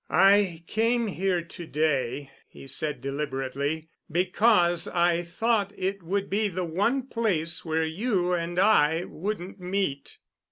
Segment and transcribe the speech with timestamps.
[0.09, 6.65] "I came here to day," he said deliberately, "because I thought it would be the
[6.65, 10.17] one place where you and I wouldn't meet."